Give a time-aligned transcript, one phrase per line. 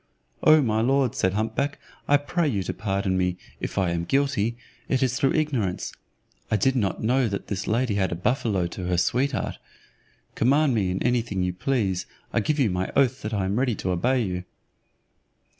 [0.41, 4.03] "O my lord," said hump back, "I pray you to pardon me, if I am
[4.05, 4.57] guilty,
[4.89, 5.93] it is through ignorance.
[6.49, 9.59] I did not know that this lady had a buffalo to her sweetheart:
[10.33, 13.75] command me in anything you please, I give you my oath that I am ready
[13.75, 14.43] to obey you."